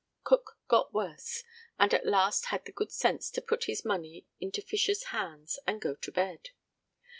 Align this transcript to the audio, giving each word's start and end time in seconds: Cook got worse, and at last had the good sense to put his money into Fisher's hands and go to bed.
Cook 0.23 0.57
got 0.67 0.95
worse, 0.95 1.43
and 1.77 1.93
at 1.93 2.07
last 2.07 2.47
had 2.47 2.65
the 2.65 2.71
good 2.71 2.91
sense 2.91 3.29
to 3.29 3.39
put 3.39 3.65
his 3.65 3.85
money 3.85 4.25
into 4.39 4.59
Fisher's 4.63 5.03
hands 5.13 5.59
and 5.67 5.79
go 5.79 5.93
to 5.93 6.11
bed. 6.11 6.49